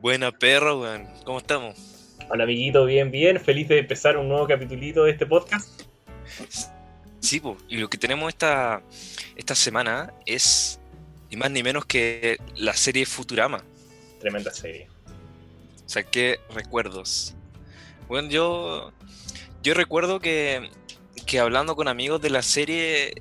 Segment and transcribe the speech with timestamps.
[0.00, 1.08] Buena perro, weón.
[1.24, 1.76] ¿Cómo estamos?
[2.30, 3.40] Hola amiguito, bien, bien.
[3.40, 5.82] Feliz de empezar un nuevo capitulito de este podcast.
[7.18, 7.56] Sí, po.
[7.68, 8.80] y lo que tenemos esta,
[9.34, 10.78] esta semana es
[11.30, 13.64] ni más ni menos que la serie Futurama.
[14.20, 14.88] Tremenda serie.
[15.84, 17.34] O sea, qué recuerdos.
[18.06, 18.92] Bueno, yo,
[19.64, 20.70] yo recuerdo que,
[21.26, 23.20] que hablando con amigos de la serie,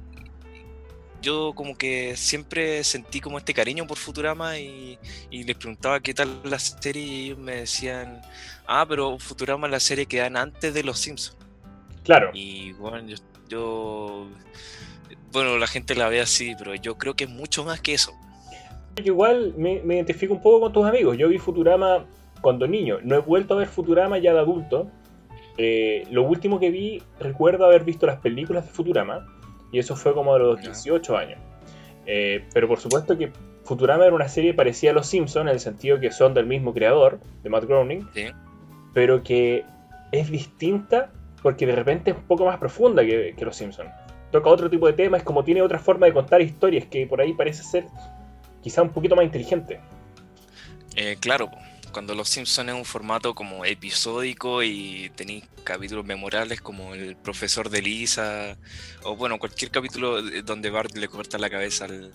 [1.28, 4.98] yo como que siempre sentí como este cariño por Futurama y,
[5.30, 8.22] y les preguntaba qué tal la serie y ellos me decían,
[8.66, 11.38] ah, pero Futurama es la serie que dan antes de Los Simpsons.
[12.04, 12.32] Claro.
[12.34, 13.18] Y bueno, yo,
[13.50, 14.28] yo-
[15.34, 18.14] bueno, la gente la ve así, pero yo creo que es mucho más que eso.
[18.96, 21.18] Yo igual me, me identifico un poco con tus amigos.
[21.18, 22.06] Yo vi Futurama
[22.42, 23.00] cuando niño.
[23.04, 24.90] No he vuelto a ver Futurama ya de adulto.
[25.58, 29.28] Eh, lo último que vi, recuerdo haber visto las películas de Futurama.
[29.72, 30.70] Y eso fue como a los Ya.
[30.70, 31.40] 18 años.
[32.06, 33.32] Eh, pero por supuesto que
[33.66, 36.74] Futurama era una serie parecida a Los Simpsons en el sentido que son del mismo
[36.74, 38.08] creador, de Matt Groening.
[38.14, 38.28] ¿sí?
[38.98, 39.64] pero que
[40.12, 41.12] es distinta
[41.44, 43.92] porque de repente es un poco más profunda que, que Los Simpsons.
[44.32, 47.34] Toca otro tipo de temas, como tiene otra forma de contar historias que por ahí
[47.34, 47.86] parece ser
[48.64, 49.80] quizá un poquito más inteligente.
[50.96, 51.52] Eh, claro,
[51.92, 57.70] cuando Los Simpsons es un formato como episódico y tenéis capítulos memorables como el profesor
[57.70, 58.58] de Lisa,
[59.04, 62.14] o bueno, cualquier capítulo de- donde Bart le corta la cabeza al-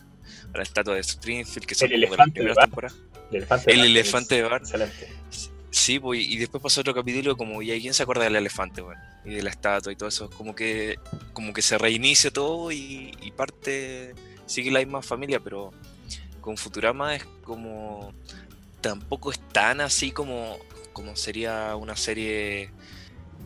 [0.54, 2.96] a la estatua de Springfield, que son El como de las de primeras temporadas.
[3.30, 4.64] El elefante, El Bart elefante de Bart.
[5.70, 9.00] Sí, pues, y después pasó otro capítulo como, ¿y alguien se acuerda del elefante, bueno?
[9.24, 10.98] Y de la estatua y todo eso, como que,
[11.32, 15.72] como que se reinicia todo y, y parte, sigue la misma familia, pero
[16.42, 18.12] con Futurama es como,
[18.82, 20.58] tampoco es tan así como,
[20.92, 22.70] como sería una serie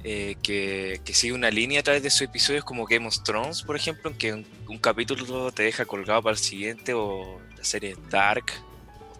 [0.03, 3.63] eh, que, que sigue una línea a través de sus episodios como Game of Thrones,
[3.63, 7.97] por ejemplo, en que un, capítulo te deja colgado para el siguiente, o la serie
[8.11, 8.47] Dark,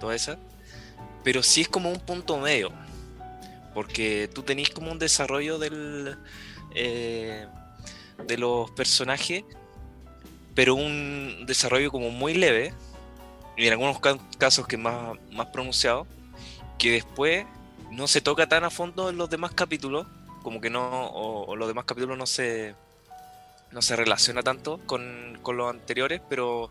[0.01, 0.39] toda esa.
[1.23, 2.73] Pero sí es como un punto medio
[3.75, 6.17] porque tú tenés como un desarrollo del
[6.75, 7.47] eh,
[8.27, 9.45] de los personajes
[10.55, 12.73] pero un desarrollo como muy leve
[13.57, 16.07] y en algunos ca- casos que más, más pronunciado
[16.79, 17.47] que después
[17.91, 20.07] no se toca tan a fondo en los demás capítulos
[20.43, 22.75] como que no o, o los demás capítulos no se
[23.73, 26.71] no se relaciona tanto con, con los anteriores pero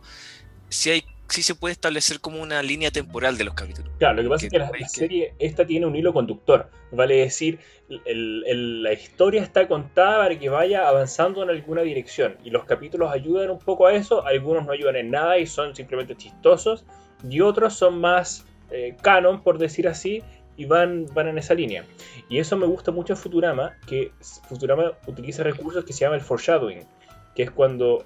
[0.69, 4.23] sí hay sí se puede establecer como una línea temporal de los capítulos Claro, lo
[4.23, 6.69] que pasa Que es que la, que- serie esta tiene un hilo conductor.
[6.91, 7.59] Vale decir,
[8.05, 12.37] el- el- la historia está contada para que vaya avanzando en alguna dirección.
[12.43, 14.23] Y los capítulos ayudan un poco a eso.
[14.25, 16.85] Algunos no ayudan en nada y son simplemente chistosos.
[17.27, 20.23] Y otros son más eh, canon, por decir así,
[20.57, 21.85] y van, van en esa línea.
[22.29, 24.11] Y eso me gusta mucho en Futurama, que
[24.47, 26.85] Futurama utiliza recursos que se llama el foreshadowing,
[27.35, 28.05] que es cuando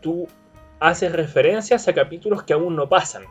[0.00, 0.28] tú
[0.80, 3.24] haces referencias a capítulos que aún no pasan.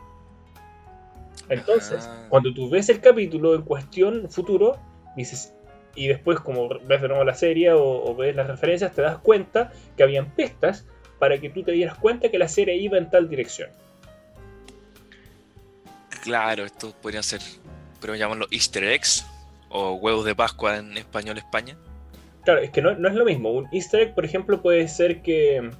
[1.48, 2.26] Entonces, Ah.
[2.28, 4.76] cuando tú ves el capítulo en cuestión futuro,
[5.16, 5.54] dices,
[5.94, 9.18] y después como ves de nuevo la serie o, o ves las referencias, te das
[9.18, 10.86] cuenta que habían pistas
[11.18, 13.70] para que tú te dieras cuenta que la serie iba en tal dirección.
[16.28, 17.40] Claro, estos podrían ser,
[17.96, 19.26] podríamos llamarlo easter eggs
[19.70, 21.76] o huevos de Pascua en español España.
[22.44, 23.50] Claro, es que no, no es lo mismo.
[23.50, 25.70] Un easter egg, por ejemplo, puede ser que...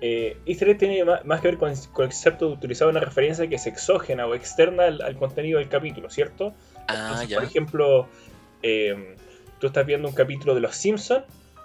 [0.00, 3.56] eh, easter egg tiene más que ver con el concepto de utilizar una referencia que
[3.56, 6.54] es exógena o externa al, al contenido del capítulo, ¿cierto?
[6.88, 7.36] Ah, Entonces, ya.
[7.36, 8.08] Por ejemplo,
[8.62, 9.16] eh,
[9.60, 11.24] tú estás viendo un capítulo de Los Simpsons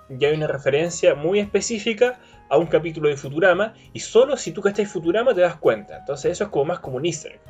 [0.10, 2.20] y hay una referencia muy específica
[2.50, 6.00] a un capítulo de Futurama y solo si tú cachas Futurama te das cuenta.
[6.00, 7.42] Entonces eso es como más como un easter egg.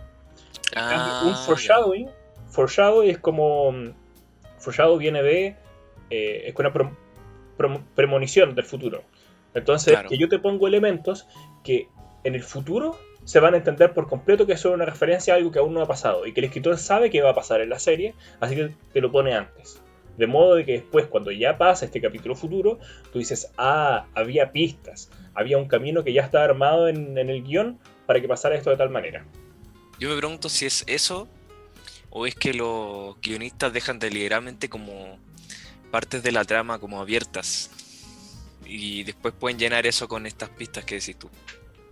[0.72, 2.10] Cambio, Ah, un foreshadowing,
[2.48, 3.74] foreshadow es como...
[4.58, 5.56] Foreshadow viene de...
[6.10, 6.96] eh, es una pro-
[7.58, 9.04] pro- premonición del futuro.
[9.54, 10.10] Entonces, Claro.
[10.10, 11.28] que yo te pongo elementos
[11.64, 11.88] que
[12.24, 15.52] en el futuro se van a entender por completo que son una referencia a algo
[15.52, 17.70] que aún no ha pasado y que el escritor sabe que va a pasar en
[17.70, 19.82] la serie, así que te lo pone antes.
[20.18, 22.80] De modo de que después, cuando ya pasa este capítulo futuro,
[23.14, 27.44] tú dices, ah, había pistas, había un camino que ya estaba armado en, en el
[27.44, 29.26] guion para que pasara esto de tal manera.
[30.00, 31.28] Yo me pregunto si es eso
[32.10, 35.18] o es que los guionistas dejan deliberadamente como
[35.92, 37.70] partes de la trama como abiertas
[38.66, 41.30] y después pueden llenar eso con estas pistas que decís tú.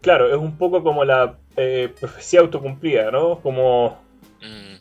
[0.02, 3.40] Claro, es un poco como la eh, profecía autocumplida, ¿no?
[3.40, 3.98] Como
[4.42, 4.76] Mm.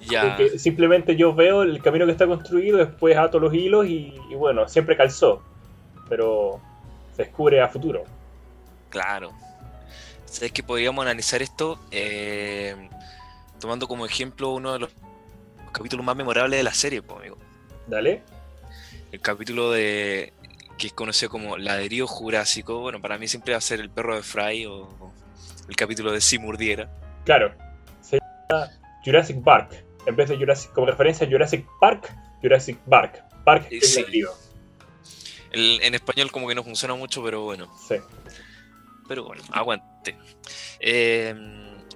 [0.00, 0.36] ya.
[0.58, 4.68] simplemente yo veo el camino que está construido, después ato los hilos y, y bueno,
[4.68, 5.42] siempre calzó.
[6.08, 6.60] Pero
[7.16, 8.04] se descubre a futuro.
[8.90, 9.32] Claro.
[10.34, 12.74] ¿Sabes que podríamos analizar esto eh,
[13.60, 14.90] tomando como ejemplo uno de los
[15.72, 17.38] capítulos más memorables de la serie, pues, amigo?
[17.86, 18.20] Dale.
[19.12, 20.32] El capítulo de
[20.76, 22.80] que es conocido como Ladrillo Jurásico.
[22.80, 24.88] Bueno, para mí siempre va a ser el perro de Fry o
[25.68, 26.90] el capítulo de Si Murdiera.
[27.24, 27.54] Claro.
[28.02, 28.18] Se
[28.50, 28.70] llama
[29.04, 29.84] Jurassic Park.
[30.04, 33.22] En vez de Jurassic, como referencia a Jurassic Park, Jurassic Park.
[33.44, 34.04] Park es sí.
[35.52, 37.72] El- en español como que no funciona mucho, pero bueno.
[37.88, 37.94] Sí.
[39.08, 40.16] Pero bueno, aguante.
[40.80, 41.34] Eh,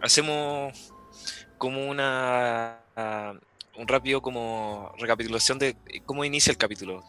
[0.02, 0.92] hacemos
[1.56, 3.34] como una ah,
[3.78, 7.02] un rápido como recapitulación de cómo inicia el capítulo.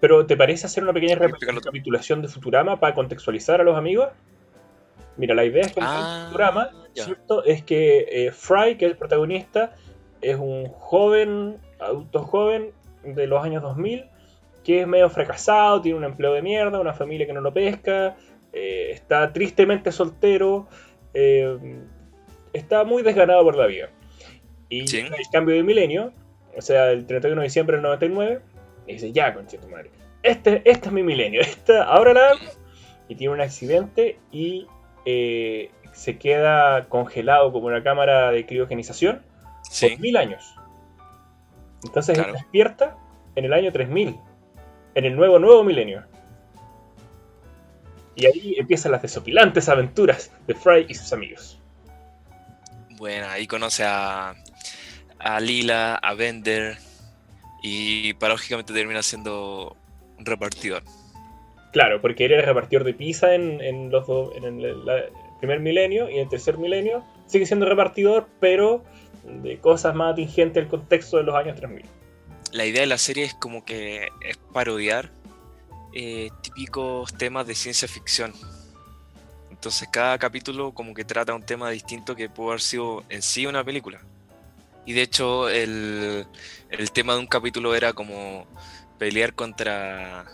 [0.00, 4.08] Pero ¿te parece hacer una pequeña recapitulación de Futurama para contextualizar a los amigos?
[5.16, 6.70] Mira, la idea es que en Ah, Futurama.
[6.94, 7.44] ¿cierto?
[7.44, 9.74] Es que eh, Fry, que es el protagonista,
[10.20, 12.72] es un joven, adulto joven
[13.04, 14.06] de los años 2000,
[14.64, 18.16] que es medio fracasado, tiene un empleo de mierda, una familia que no lo pesca,
[18.52, 20.68] eh, está tristemente soltero,
[21.14, 21.56] eh,
[22.52, 23.90] está muy desganado por la vida.
[24.68, 24.98] Y Sí.
[25.00, 26.12] el cambio de milenio,
[26.56, 28.40] o sea, el 31 de diciembre del 99,
[28.86, 29.90] y dice, ya, conchito madre,
[30.22, 32.40] este, este es mi milenio, esta, ahora la hago",
[33.08, 34.66] y tiene un accidente y
[35.06, 39.22] eh, se queda congelado como una cámara de criogenización
[39.62, 40.54] Sí, por mil años.
[41.84, 42.32] Entonces Claro.
[42.34, 42.96] despierta
[43.34, 44.16] en el año 3000,
[44.94, 46.04] en el nuevo, nuevo milenio.
[48.16, 51.58] Y ahí empiezan las desopilantes aventuras de Fry y sus amigos.
[52.96, 54.34] bueno, ahí conoce a,
[55.18, 56.76] a Lila, a Bender
[57.62, 59.76] y paradójicamente termina siendo
[60.18, 60.82] un repartidor.
[61.72, 65.12] Claro, porque él era repartidor de pizza en, en los dos- en el, la- el
[65.38, 68.84] primer milenio y en el tercer milenio sigue siendo repartidor, pero
[69.24, 71.84] de cosas más atingentes al contexto de los años 3000.
[72.52, 75.10] La idea de la serie es como que es parodiar
[75.92, 78.32] eh, típicos temas de ciencia ficción.
[79.50, 83.46] Entonces cada capítulo como que trata un tema distinto que puede haber sido en sí
[83.46, 84.00] una película.
[84.86, 86.26] Y de hecho el,
[86.70, 88.46] el tema de un capítulo era como
[88.98, 90.24] pelear contra...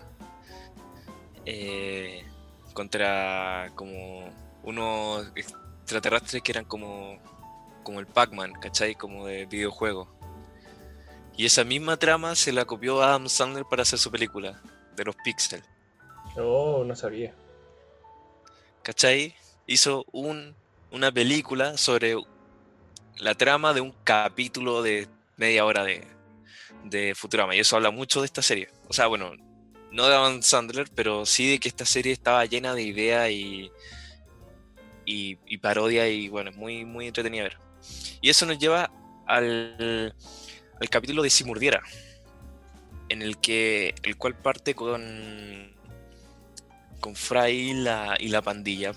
[1.44, 2.24] eh,
[2.72, 4.30] contra como
[4.62, 7.18] unos extraterrestres que eran como,
[7.82, 8.94] como el Pac-Man, ¿cachai?
[8.94, 10.08] Como de videojuego.
[11.36, 14.60] Y esa misma trama se la copió Adam Sandler para hacer su película,
[14.96, 15.64] de los Pixels.
[16.36, 17.34] Oh, no sabía.
[18.82, 19.34] ¿Cachai?
[19.66, 20.54] Hizo un,
[20.90, 22.16] una película sobre
[23.18, 26.06] la trama de un capítulo de media hora de,
[26.84, 27.54] de Futurama.
[27.54, 28.68] Y eso habla mucho de esta serie.
[28.88, 29.32] O sea, bueno,
[29.90, 33.70] no de Adam Sandler, pero sí de que esta serie estaba llena de ideas y,
[35.04, 37.58] y, y parodia y bueno, es muy, muy entretenida ver.
[38.20, 38.90] Y eso nos lleva
[39.26, 40.14] al,
[40.80, 41.82] al capítulo de Si Murdiera,
[43.08, 45.74] en el que el cual parte con
[47.00, 48.92] con Fry y la, y la pandilla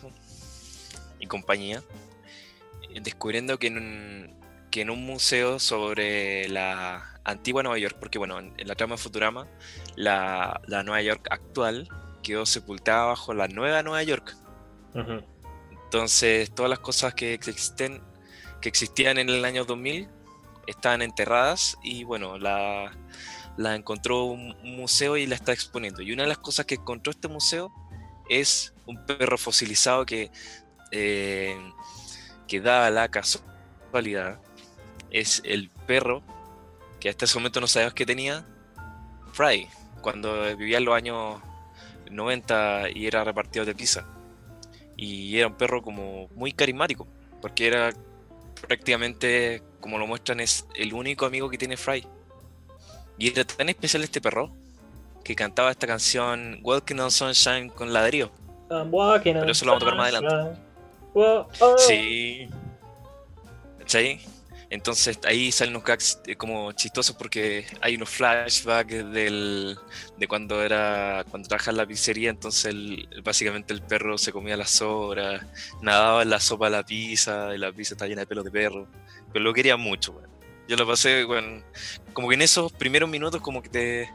[1.19, 1.83] y compañía,
[3.01, 4.39] descubriendo que en, un,
[4.71, 8.95] que en un museo sobre la antigua Nueva York, porque bueno, en, en la trama
[8.95, 9.47] de Futurama,
[9.95, 11.87] la, la Nueva York actual
[12.23, 14.35] quedó sepultada bajo la nueva Nueva York.
[15.83, 18.01] Entonces, todas las cosas que existen,
[18.61, 20.07] que existían en el año 2000
[20.67, 22.91] estaban enterradas y bueno, la,
[23.59, 26.01] la encontró un museo y la está exponiendo.
[26.01, 27.73] Y una de las cosas que encontró este museo
[28.29, 30.31] es un perro fosilizado que,
[30.93, 31.57] eh,
[32.47, 34.39] que da la casualidad.
[35.11, 36.23] Es el perro
[37.01, 38.45] que hasta ese momento no sabíamos que tenía
[39.33, 39.67] Fry,
[40.01, 41.41] cuando vivía en los años
[42.09, 44.07] 90 y era repartido de pizza
[44.95, 47.07] y era un perro como muy carismático,
[47.41, 47.93] porque era
[48.67, 52.07] prácticamente, como lo muestran, es el único amigo que tiene Fry.
[53.19, 54.49] Y era tan especial este perro
[55.23, 58.31] que cantaba esta canción Walking on Sunshine con ladrillo.
[59.41, 60.57] Pero eso lo vamos a tocar más.
[61.13, 61.77] Whoa, oh.
[61.77, 62.47] Sí.
[63.79, 64.19] ¿Cachai?
[64.71, 69.75] Entonces ahí salen unos gags eh, como chistosos porque hay unos flashbacks del,
[70.15, 74.55] de cuando era cuando trabajaba en la pizzería, entonces el- básicamente el perro se comía
[74.55, 75.43] las sobras,
[75.81, 78.51] nadaba en la sopa de la pizza, y la pizza está llena de pelos de
[78.51, 78.85] perro,
[79.33, 80.29] pero lo quería mucho, weón.
[80.69, 81.63] Yo lo pasé, weón,
[82.13, 84.07] como que en esos primeros minutos como que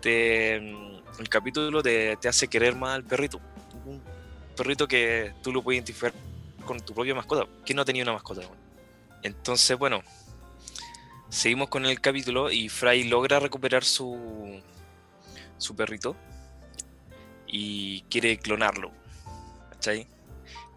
[0.00, 3.40] te, mm, el capítulo te, te hace querer más al perrito.
[3.86, 4.02] Un
[4.56, 6.12] perrito que tú lo puedes identificar
[6.66, 7.46] con tu propia mascota.
[7.64, 8.42] ¿Quién no tenía una mascota?
[9.22, 10.02] Entonces, bueno,
[11.28, 14.60] seguimos con el capítulo y Fry logra recuperar su,
[15.56, 16.16] su perrito
[17.46, 18.90] y quiere clonarlo.
[19.70, 20.08] ¿Cachai?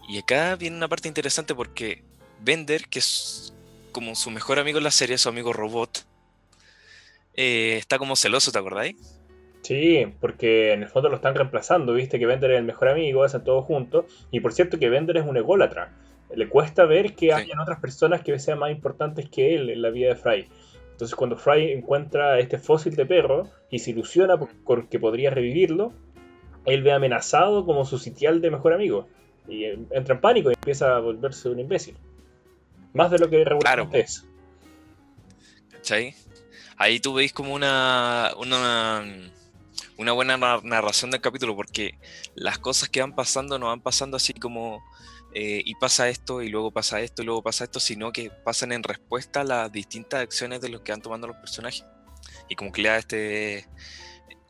[0.08, 2.04] Y acá viene una parte interesante porque
[2.42, 3.55] Bender, que es
[3.96, 6.06] como su mejor amigo en la serie, su amigo robot,
[7.34, 9.22] eh, está como celoso, ¿te acordáis?
[9.62, 13.24] Sí, porque en el fondo lo están reemplazando, viste que Bender es el mejor amigo,
[13.24, 14.04] hacen todo juntos.
[14.32, 15.94] Y por cierto que Bender es un ególatra.
[16.36, 17.32] Le cuesta ver que Sí.
[17.32, 20.50] hayan otras personas que sean más importantes que él en la vida de Fry.
[20.92, 25.94] Entonces cuando Fry encuentra este fósil de perro y se ilusiona por- porque podría revivirlo,
[26.66, 29.08] él ve amenazado como su sitial de mejor amigo.
[29.48, 31.96] Y entra en pánico y empieza a volverse un imbécil.
[32.96, 34.04] Más de lo que regularmente Claro.
[34.04, 34.26] es.
[35.72, 36.16] ¿cachai?
[36.78, 39.06] Ahí tú veis como una, una,
[39.98, 42.00] una buena narración del capítulo, porque
[42.34, 44.84] las cosas que van pasando no van pasando así como
[45.34, 48.72] eh, y pasa esto, y luego pasa esto, y luego pasa esto, sino que pasan
[48.72, 51.86] en respuesta a las distintas acciones de los que van tomando los personajes.
[52.50, 53.68] Y como que le da este,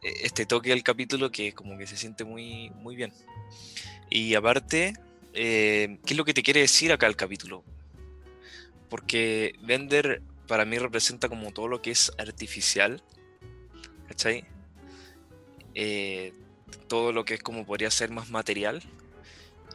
[0.01, 3.11] este toque al capítulo que como que se siente muy, muy bien.
[4.09, 4.93] Y aparte,
[5.33, 7.63] eh, ¿qué es lo que te quiere decir acá el capítulo?
[8.89, 13.01] Porque Bender para mí representa como todo lo que es artificial,
[14.07, 14.45] ¿cachai?
[15.73, 16.33] Eh,
[16.87, 18.81] todo lo que es como podría ser más material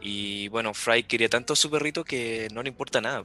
[0.00, 3.24] y bueno, Fry quería tanto a su perrito que no le importa nada.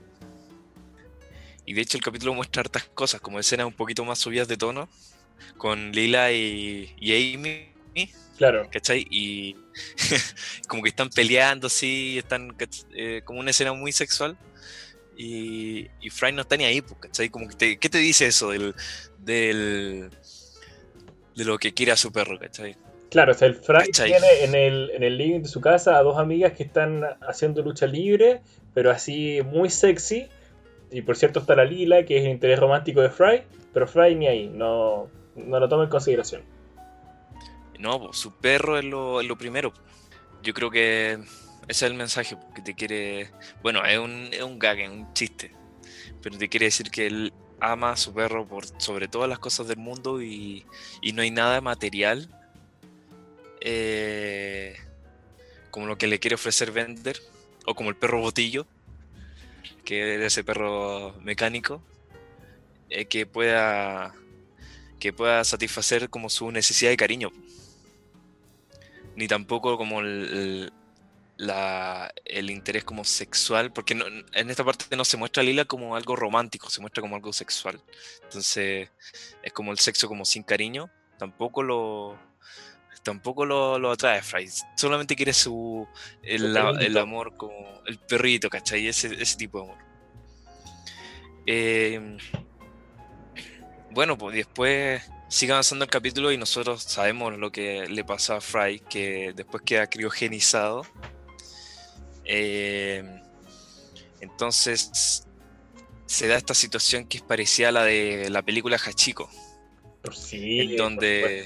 [1.65, 4.57] Y de hecho el capítulo muestra hartas cosas, como escenas un poquito más subidas de
[4.57, 4.89] tono,
[5.57, 7.71] con Lila y, Amy.
[8.37, 8.69] Claro.
[8.69, 9.07] ¿Cachai?
[9.09, 9.55] Y
[10.67, 12.55] como que están peleando así, están
[12.93, 14.37] eh, como una escena muy sexual.
[15.17, 17.29] Y, y Fry no está ni ahí, pues, ¿cachai?
[17.29, 18.75] Como que ¿Qué te dice eso del,
[19.19, 20.09] del,
[21.35, 22.75] de lo que quiere a su perro, ¿cachai?
[23.09, 26.03] Claro, o sea, el Frank tiene en el, en el living de su casa a
[26.03, 28.41] dos amigas que están haciendo lucha libre,
[28.73, 30.27] pero así muy sexy.
[30.91, 33.43] Y por cierto está la Lila, que es el interés romántico de Fry,
[33.73, 36.43] pero Fry ni ahí, no, no lo toma en consideración.
[37.79, 39.73] No, su perro es lo, es lo primero.
[40.43, 41.19] Yo creo que
[41.67, 43.31] ese es el mensaje que te quiere.
[43.61, 45.51] Bueno, es un, es un gag, es un chiste.
[46.21, 49.67] Pero te quiere decir que él ama a su perro por sobre todas las cosas
[49.67, 50.65] del mundo y,
[51.01, 52.29] y no hay nada material
[53.67, 54.75] eh,
[55.71, 57.19] como lo que le quiere ofrecer Vender,
[57.65, 58.67] o como el perro Botillo,
[59.83, 61.81] que es ese perro mecánico,
[62.89, 64.13] eh, que pueda
[64.99, 67.31] que pueda satisfacer como su necesidad de cariño.
[69.15, 70.71] Ni tampoco como el
[72.49, 76.69] interés como sexual, porque en esta parte no se muestra a Lila como algo romántico,
[76.69, 77.81] se muestra como algo sexual.
[78.23, 78.89] Entonces
[79.43, 82.17] es como el sexo como sin cariño, tampoco lo,
[83.03, 84.49] tampoco lo, atrae Fry.
[84.75, 85.87] Solamente quiere su
[86.23, 88.87] el, amor como el perrito, ¿cachai?
[88.87, 89.77] Ese, ese tipo de amor.
[91.47, 92.17] Eh,
[93.91, 98.41] bueno, pues después sigue avanzando el capítulo y nosotros sabemos lo que le pasó a
[98.41, 100.83] Fry, que después queda criogenizado.
[102.25, 103.03] Eh,
[104.21, 105.27] entonces
[106.05, 109.29] se da esta situación que es parecida a la de la película Hachiko.
[110.11, 111.45] Sí, en donde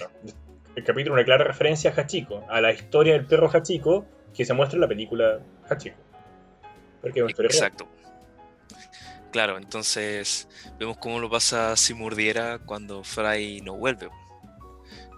[0.76, 4.54] el capítulo una clara referencia a Hachiko, a la historia del perro Hachiko que se
[4.54, 5.98] muestra en la película Hachiko.
[7.02, 7.88] Porque Exacto.
[9.32, 10.48] Claro, entonces
[10.80, 14.10] vemos cómo lo pasa si murdiera cuando Fry no vuelve.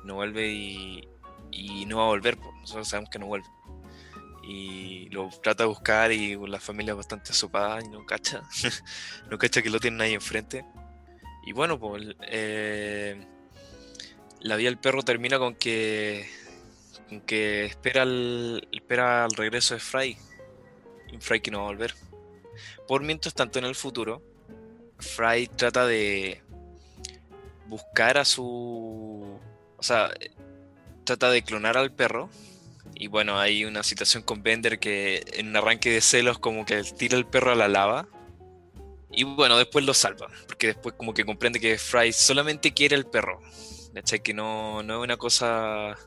[0.04, 1.08] No vuelve y,
[1.52, 3.48] y no va a volver, nosotros sabemos que no vuelve.
[4.44, 8.42] Y lo trata de buscar y la familia es bastante asopada y no cacha.
[9.30, 10.66] no cacha que lo tienen ahí enfrente.
[11.46, 13.26] Y bueno, pues eh,
[14.40, 16.28] la vida del perro termina con que,
[17.26, 20.18] que espera, el, espera el regreso de Fry.
[21.12, 21.94] Y Fry que no va a volver.
[22.88, 24.22] Por mientras tanto en el futuro,
[24.98, 26.42] Fry trata de
[27.68, 29.40] buscar a su...
[29.78, 30.12] O sea,
[31.04, 32.30] trata de clonar al perro.
[33.02, 36.84] Y bueno, hay una situación con Bender que en un arranque de celos como que
[36.84, 38.08] tira el perro a la lava.
[39.12, 40.28] Y bueno, después lo salva.
[40.46, 43.42] Porque después como que comprende que Fry solamente quiere el perro.
[44.24, 45.98] Que no, no es una cosa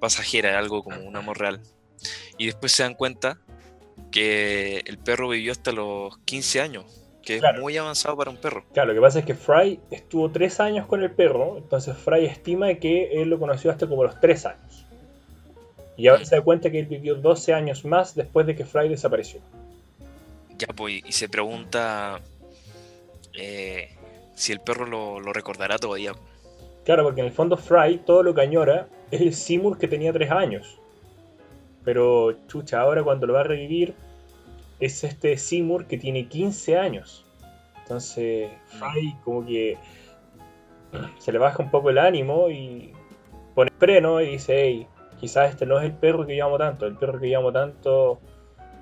[0.00, 1.62] pasajera, es algo como un amor real.
[2.38, 3.38] Y después se dan cuenta
[4.10, 6.86] que el perro vivió hasta los 15 años,
[7.22, 8.66] que es muy avanzado para un perro.
[8.74, 12.26] Claro, lo que pasa es que Fry estuvo 3 años con el perro, entonces Fry
[12.26, 14.71] estima que él lo conoció hasta como los 3 años.
[15.96, 18.88] Y ahora se da cuenta que él vivió 12 años más después de que Fry
[18.88, 19.40] desapareció.
[20.58, 22.20] Ya, pues, y se pregunta
[23.34, 23.90] eh,
[24.34, 26.12] si el perro lo, lo recordará todavía.
[26.84, 30.12] Claro, porque en el fondo Fry todo lo que añora es el Seymour que tenía
[30.12, 30.78] 3 años.
[31.84, 33.94] Pero, chucha, ahora cuando lo va a revivir
[34.80, 37.24] es este Seymour que tiene 15 años.
[37.82, 39.78] Entonces, Fry como que
[41.18, 42.92] se le baja un poco el ánimo y
[43.54, 44.86] pone freno y dice, hey,
[45.22, 46.84] quizás este no es el perro que yo amo tanto.
[46.84, 48.20] El perro que yo amo tanto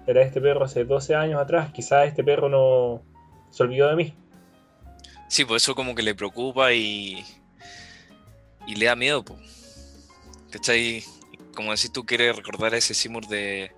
[0.06, 1.70] era este perro hace 12 años atrás.
[1.70, 3.02] Quizás este perro no
[3.50, 4.14] se olvidó de mí.
[5.28, 7.22] Sí, por eso como que le preocupa y
[8.66, 9.36] y le da miedo, po.
[10.50, 11.04] ¿cachai?
[11.54, 13.72] Como decís tú, quieres recordar a ese Seymour de,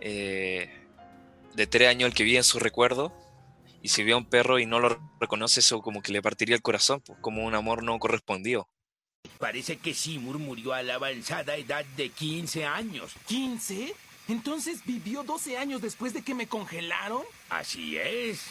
[0.00, 0.70] eh,
[1.54, 3.12] de tres años el que vive en su recuerdo
[3.82, 6.56] y si ve a un perro y no lo reconoce, eso como que le partiría
[6.56, 8.70] el corazón, pues, como un amor no correspondido.
[9.38, 13.14] Parece que Seymour murió a la avanzada edad de 15 años.
[13.28, 13.92] ¿15?
[14.28, 17.22] ¿Entonces vivió 12 años después de que me congelaron?
[17.50, 18.46] Así es.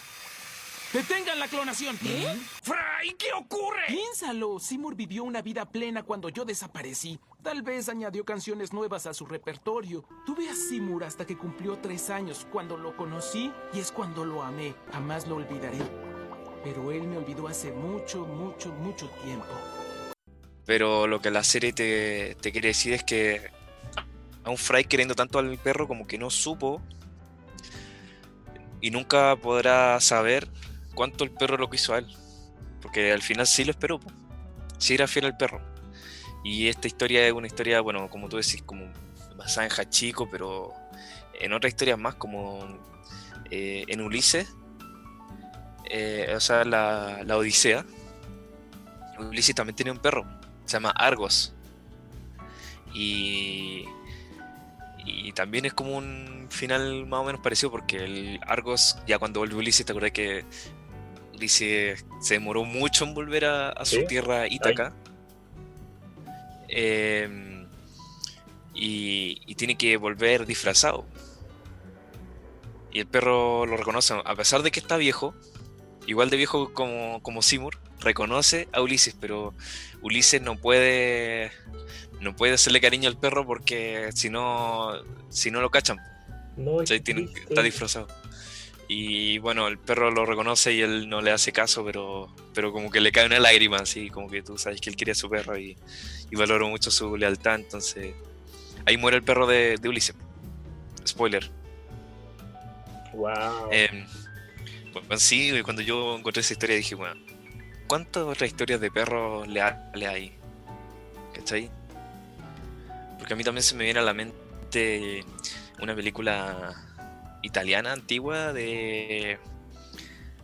[0.94, 1.98] ¡Detengan la clonación!
[1.98, 2.28] ¿Qué?
[2.62, 3.16] ¡Fry!
[3.18, 3.82] ¿Qué ocurre?
[3.88, 7.20] Piénsalo, Seymour vivió una vida plena cuando yo desaparecí.
[7.42, 10.06] Tal vez añadió canciones nuevas a su repertorio.
[10.28, 14.44] Tuve a Seymour hasta que cumplió tres años, cuando lo conocí y es cuando lo
[14.44, 14.76] amé.
[14.92, 15.80] Jamás lo olvidaré.
[16.64, 19.48] Pero él me olvidó hace mucho, mucho, mucho tiempo.
[20.66, 23.52] Pero lo que la serie te, te quiere decir es que
[24.44, 26.82] a un Fry queriendo tanto al perro como que no supo
[28.82, 30.48] y nunca podrá saber
[30.94, 32.08] cuánto el perro lo quiso a él.
[32.82, 34.00] Porque al final sí lo esperó,
[34.78, 35.62] sí era fiel al perro.
[36.44, 38.92] Y esta historia es una historia, bueno, como tú decís, como
[39.38, 40.74] basada en Hachiko, pero
[41.40, 42.60] en otras historias más, como
[43.50, 44.54] eh, en Ulises,
[45.90, 47.86] eh, o sea, la, la Odisea.
[49.20, 50.26] Ulises también tiene un perro,
[50.66, 51.54] se llama Argos.
[52.94, 53.86] Y,
[55.06, 59.40] y también es como un final más o menos parecido porque el Argos, ya cuando
[59.40, 60.46] vuelve Ulises, te acordás que
[61.34, 64.94] Ulises se demoró mucho en volver a, a su Sí, tierra Ítaca.
[66.68, 67.68] Eh,
[68.76, 71.06] y, y tiene que volver disfrazado.
[72.92, 75.34] Y el perro lo reconoce, a pesar de que está viejo,
[76.08, 79.54] igual de viejo como, como Seymour, reconoce a Ulises, pero
[80.02, 81.52] Ulises no puede
[82.20, 84.92] no puede hacerle cariño al perro porque si no
[85.30, 85.98] si no lo cachan,
[86.58, 87.00] No ¿cachai?
[87.02, 87.42] Tiene- existe.
[87.50, 88.08] está disfrazado.
[88.88, 92.92] Y bueno, el perro lo reconoce y él no le hace caso, pero, pero como
[92.92, 95.30] que le cae una lágrima, así como que tú sabes que él quería a su
[95.30, 95.78] perro y,
[96.30, 98.14] y valoró mucho su lealtad, entonces
[98.86, 100.16] ahí muere el perro de, de Ulises.
[101.08, 101.50] Spoiler.
[103.14, 103.70] Wow.
[103.72, 104.06] Eh,
[104.94, 107.20] bueno, sí, cuando yo encontré esa historia dije, bueno,
[107.88, 110.36] ¿cuántas otras historias de perros leales hay?
[111.34, 111.70] ¿Cachai?
[113.18, 115.26] Porque a mí también se me viene a la mente
[115.82, 116.74] una película
[117.42, 119.40] italiana antigua de,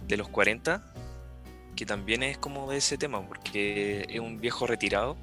[0.08, 0.84] de los 40,
[1.76, 5.18] que también es como de ese tema, porque es un viejo retirado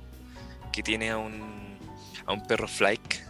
[0.73, 1.79] que tiene a un,
[2.27, 3.23] a un perro Flyke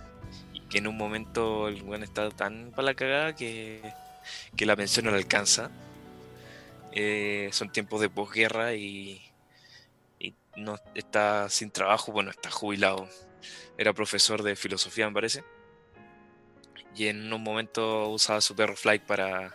[0.52, 3.82] y que en un momento el buen está tan para la cagada que
[4.56, 5.70] que la pensión no le alcanza.
[6.98, 9.20] Eh, son tiempos de posguerra y,
[10.18, 13.06] y no está sin trabajo, bueno, está jubilado.
[13.76, 15.44] Era profesor de filosofía, me parece.
[16.94, 19.54] Y en un momento usaba su perro Fly para,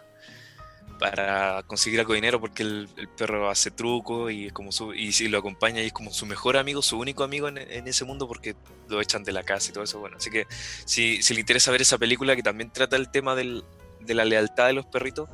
[1.00, 5.28] para conseguir algo de dinero porque el, perro hace truco y, como su, y si
[5.28, 8.28] lo acompaña y es como su mejor amigo, su único amigo en, en ese mundo
[8.28, 8.56] porque
[8.88, 10.00] lo echan de la casa y todo eso.
[10.00, 10.46] Bueno, así que
[10.86, 13.64] si, si le interesa ver esa película que también trata el tema del,
[14.00, 15.28] de la lealtad de los perritos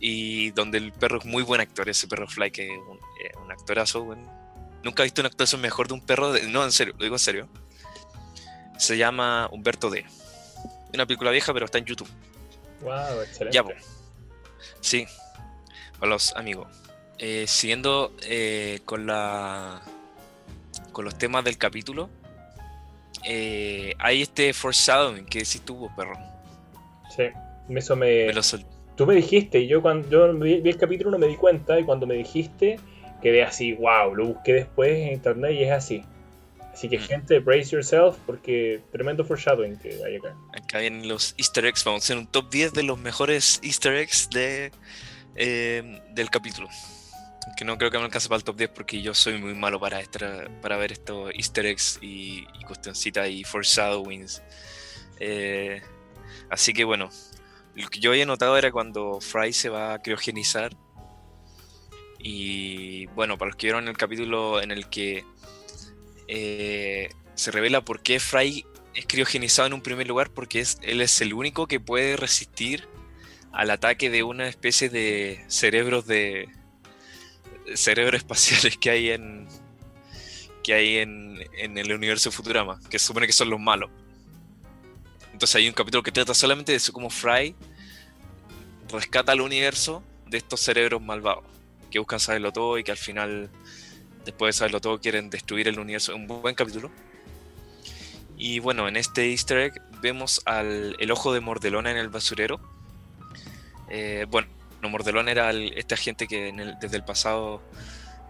[0.00, 3.32] y donde el perro es muy buen actor, ese perro Fly que es un, eh,
[3.42, 4.28] un actorazo, weón.
[4.82, 7.14] Nunca he visto una actuación mejor de un perro, de- no, en serio, lo digo
[7.16, 7.48] en serio.
[8.78, 10.04] Se llama Humberto D.
[10.94, 12.08] Una película vieja, pero está en YouTube.
[12.82, 13.54] Wow, excelente.
[13.54, 13.70] Ya, po.
[14.80, 15.06] Sí,
[16.02, 16.68] los amigos.
[17.18, 19.80] Eh, siguiendo eh, con la
[20.92, 22.08] con los temas del capítulo,
[23.24, 26.16] hay este foreshadowing que decís tú, vos, perro.
[27.14, 27.24] Sí.
[27.70, 28.26] Eso me.
[28.26, 28.42] Me lo
[28.96, 31.78] Tú me dijiste, y yo cuando yo vi, vi el capítulo no me di cuenta,
[31.78, 32.78] y cuando me dijiste,
[33.22, 36.02] quedé así, wow, lo busqué después en internet y es así.
[36.72, 37.02] Así que Mm.
[37.02, 40.34] gente, brace yourself, porque tremendo foreshadowing que hay acá.
[40.52, 41.84] Acá vienen los easter eggs.
[41.84, 44.72] Vamos a hacer un top 10 de los mejores easter eggs de,
[45.36, 46.68] eh, del capítulo.
[47.56, 49.78] Que no creo que me alcance para el top 10 porque yo soy muy malo
[49.80, 54.42] para, extra- para ver estos easter eggs y, y cuestioncitas y foreshadowings.
[55.20, 55.80] Eh,
[56.50, 57.08] así que bueno,
[57.76, 60.76] lo que yo había notado era cuando Fry se va a criogenizar.
[62.18, 65.24] Y bueno, para los que vieron el capítulo en el que
[66.26, 71.02] eh, se revela por qué Fry es criogenizado en un primer lugar porque es, él
[71.02, 72.88] es el único que puede resistir
[73.52, 76.48] al ataque de una especie de cerebros de
[77.74, 79.46] cerebros espaciales que hay en
[80.64, 81.38] que hay en,
[81.78, 83.88] el universo Futurama, que se supone que son los malos.
[85.36, 87.54] Entonces hay un capítulo que trata solamente de eso, como Fry
[88.90, 91.44] rescata al universo de estos cerebros malvados,
[91.90, 93.50] que buscan saberlo todo y que al final,
[94.24, 96.16] después de saberlo todo, quieren destruir el universo.
[96.16, 96.90] Un buen capítulo.
[98.38, 102.58] Y bueno, en este easter egg vemos al el ojo de Mordelona en el basurero.
[103.90, 104.48] Eh, bueno,
[104.80, 107.60] no, Mordelona era el- este agente que desde el pasado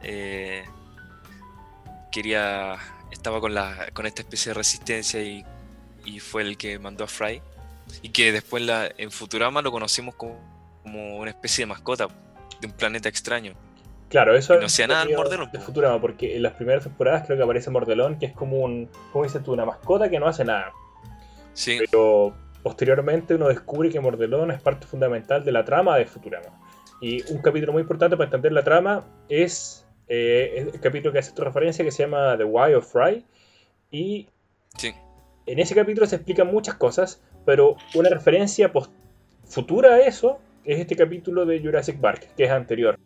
[0.02, 0.64] eh,
[2.10, 2.78] quería
[3.12, 5.44] estaba con la con esta especie de resistencia y,
[6.06, 7.42] y fue el que mandó a Fry
[8.02, 10.38] y que después la, en Futurama lo conocimos como,
[10.82, 12.08] como una especie de mascota
[12.60, 13.52] de un planeta extraño.
[14.08, 15.58] Claro, eso Y no hacía nada el Mordelón, de.
[15.58, 19.24] Futurama, porque en las primeras temporadas creo que aparece Mordelón, que es como un, ¿cómo
[19.24, 19.52] dices tú?
[19.52, 20.72] Una mascota que no hace nada.
[21.54, 26.60] Sí, Pero posteriormente uno descubre que Mordelón es parte fundamental de la trama de Futurama.
[27.00, 31.30] Y un capítulo muy importante para entender la trama es eh, el capítulo que hace
[31.30, 33.24] esta referencia que se llama The Why of Fry.
[33.90, 34.28] Y
[34.76, 34.94] Sí.
[35.46, 38.92] En ese capítulo se explican muchas cosas, pero una referencia post-
[39.44, 42.98] futura a eso es este capítulo de Jurassic Park, que es anterior.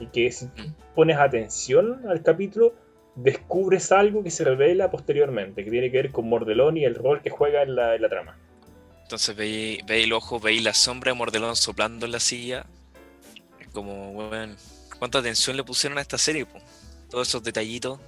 [0.00, 0.48] Y que si
[0.94, 2.74] pones atención al capítulo,
[3.14, 7.22] descubres algo que se revela posteriormente, que tiene que ver con Mordelón y el rol
[7.22, 8.36] que juega en la, trama.
[9.02, 12.64] Entonces veis el ojo, veis la sombra de Mordelón soplando en la silla.
[13.60, 14.56] Es como, weón,
[14.98, 16.58] cuánta atención le pusieron a esta serie, po?
[17.10, 18.00] Todos esos detallitos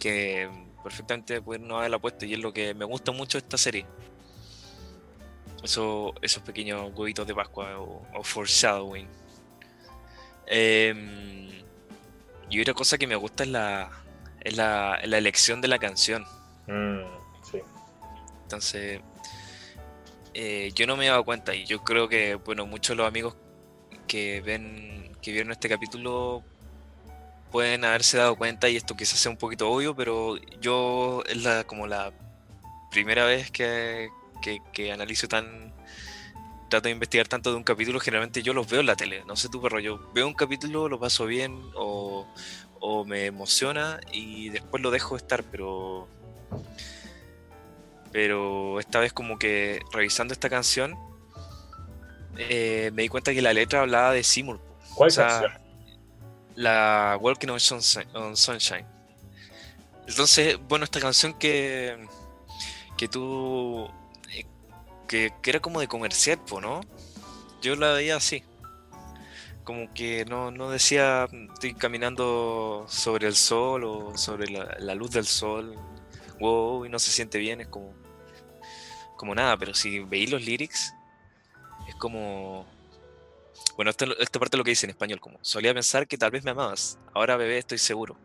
[0.00, 0.48] que
[0.88, 3.84] perfectamente no haberla puesto y es lo que me gusta mucho de esta serie.
[5.62, 9.06] Eso, esos pequeños huevitos de Pascua o, o foreshadowing.
[10.46, 11.50] Em,
[12.48, 13.90] y otra cosa que me gusta es la,
[14.40, 16.24] es la, la elección de la canción.
[16.66, 17.02] Mm,
[17.42, 17.58] sí.
[18.44, 19.02] Entonces,
[20.32, 23.06] eh, yo no me he dado cuenta y yo creo que, bueno, muchos de los
[23.06, 23.36] amigos
[24.06, 26.42] que ven, que vieron este capítulo
[27.50, 31.64] pueden haberse dado cuenta y esto quizás sea un poquito obvio, pero yo es la,
[31.64, 32.12] como la
[32.90, 34.08] primera vez que,
[34.42, 35.72] que, que analizo tan,
[36.68, 39.36] trato de investigar tanto de un capítulo, generalmente yo los veo en la tele, no
[39.36, 42.26] sé tú, perro, yo veo un capítulo, lo paso bien o,
[42.80, 46.08] o me emociona y después lo dejo estar, pero
[48.10, 50.96] pero esta vez como que revisando esta canción
[52.38, 54.60] eh, me di cuenta que la letra hablaba de Seymour.
[54.94, 55.67] ¿Cuál O sea, canción?
[56.58, 58.84] La Walking on Sunshine, on Sunshine.
[60.08, 61.96] Entonces, bueno, esta canción que,
[62.96, 63.88] que tú...
[64.32, 64.44] eh,
[65.06, 66.80] Que, que era como de comercial, ¿no?
[67.62, 68.42] Yo la veía así.
[69.64, 75.10] Como que no, no decía estoy caminando sobre el sol o sobre la, la luz
[75.12, 75.76] del sol.
[76.40, 77.94] Wow, y no se siente bien, es como...
[79.16, 80.92] Como nada, pero si veis los lyrics,
[81.88, 82.66] es como...
[83.78, 86.42] Bueno, esta, parte es lo que dice en español, como solía pensar que tal vez
[86.42, 88.18] me amabas, ahora bebé estoy seguro.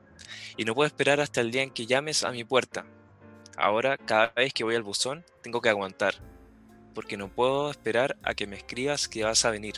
[0.57, 2.87] Y no puedo esperar hasta el día en que llames a mi puerta.
[3.55, 6.15] Ahora, cada vez que voy al buzón, tengo que aguantar,
[6.95, 9.75] porque no puedo esperar a que me escribas que vas a venir.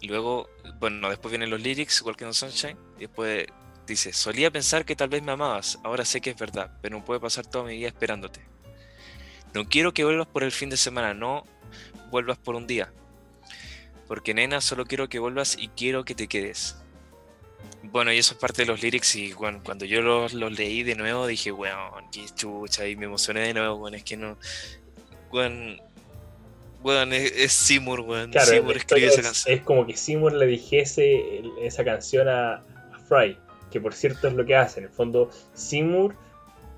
[0.00, 0.48] Luego,
[0.80, 3.44] bueno, después vienen los lyrics, Walking on Sunshine, y después
[3.86, 7.04] dice, solía pensar que tal vez me amabas, ahora sé que es verdad, pero no
[7.04, 8.40] puedo pasar toda mi vida esperándote.
[9.52, 11.44] No quiero que vuelvas por el fin de semana, no
[12.10, 12.90] vuelvas por un día.
[14.06, 16.76] Porque nena, solo quiero que vuelvas y quiero que te quedes.
[17.82, 20.82] Bueno, y eso es parte de los lyrics y bueno, cuando yo los, los leí
[20.82, 24.36] de nuevo dije, weón, qué chucha, y me emocioné de nuevo, weón, es que no...
[25.32, 25.80] Weón,
[26.82, 29.54] weón, es, es Seymour, weón, Claro, Seymour historia esa es, canción.
[29.56, 33.38] es como que Seymour le dijese esa canción a, a Fry,
[33.70, 34.80] que por cierto es lo que hace.
[34.80, 36.14] En el fondo, Seymour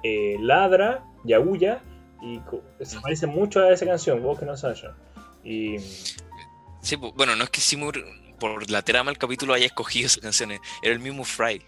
[0.02, 1.80] eh, ladra y aúlla
[2.22, 2.40] y
[2.84, 4.92] se parece mucho a esa canción, Walking on Sunshine.
[5.44, 5.76] Y
[6.88, 8.02] Sí, bueno, no es que Seymour
[8.40, 11.62] por la trama del capítulo haya escogido esas canciones, era el mismo Fry.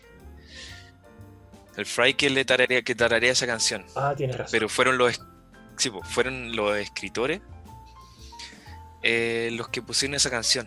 [1.77, 3.85] El Fry que le tararea, que tararea esa canción.
[3.97, 4.51] ah, tienes razón.
[4.51, 5.21] Pero fueron los,
[5.77, 7.43] sí, fueron los escritores
[9.03, 10.67] eh, los que pusieron esa canción.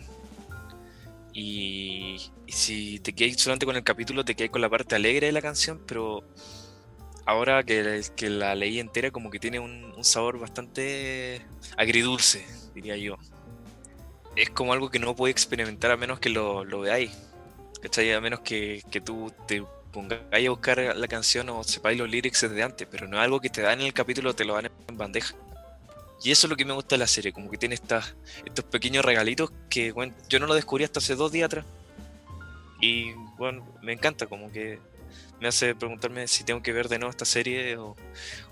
[1.33, 5.25] Y, y si te quedas solamente con el capítulo, te quedas con la parte alegre
[5.25, 6.23] de la canción, pero
[7.25, 11.43] ahora que, que la leí entera, como que tiene un, un sabor bastante
[11.75, 13.17] agridulce, diría yo.
[14.35, 17.11] Es como algo que no podéis experimentar a menos que lo, lo veáis.
[17.81, 18.11] ¿Cachai?
[18.13, 22.41] A menos que, que tú te pongáis a buscar la canción o sepáis los lyrics
[22.41, 24.71] desde antes, pero no es algo que te dan en el capítulo, te lo dan
[24.87, 25.35] en bandeja.
[26.23, 29.03] Y eso es lo que me gusta de la serie, como que tiene estos pequeños
[29.03, 31.65] regalitos que bueno, yo no lo descubrí hasta hace dos días atrás.
[32.81, 34.79] Y bueno, me encanta, como que
[35.39, 37.95] me hace preguntarme si tengo que ver de nuevo esta serie o,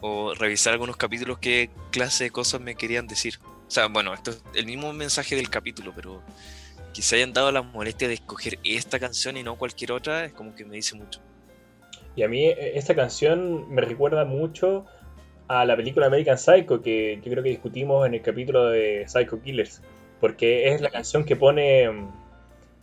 [0.01, 3.39] o revisar algunos capítulos, qué clase de cosas me querían decir.
[3.71, 6.21] O sea, bueno, esto es el mismo mensaje del capítulo, pero
[6.93, 10.33] que se hayan dado la molestia de escoger esta canción y no cualquier otra, es
[10.33, 11.21] como que me dice mucho.
[12.17, 14.85] Y a mí eh, esta canción me recuerda mucho
[15.47, 19.41] a la película American Psycho, que yo creo que discutimos en el capítulo de Psycho
[19.41, 19.81] Killers,
[20.19, 22.11] porque es la canción que pone mm,